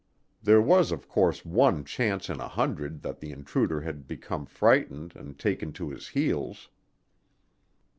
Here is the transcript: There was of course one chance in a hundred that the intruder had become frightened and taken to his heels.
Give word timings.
There 0.41 0.63
was 0.63 0.91
of 0.91 1.07
course 1.07 1.45
one 1.45 1.85
chance 1.85 2.27
in 2.27 2.39
a 2.39 2.47
hundred 2.47 3.03
that 3.03 3.19
the 3.19 3.31
intruder 3.31 3.81
had 3.81 4.07
become 4.07 4.47
frightened 4.47 5.15
and 5.15 5.37
taken 5.37 5.73
to 5.73 5.91
his 5.91 6.07
heels. 6.07 6.69